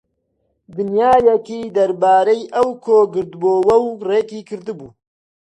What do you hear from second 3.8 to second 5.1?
و ڕێکی کردبوو